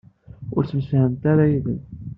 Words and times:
Ur 0.55 0.63
ttemsefhament 0.63 1.23
ara 1.31 1.51
yid-m? 1.51 1.79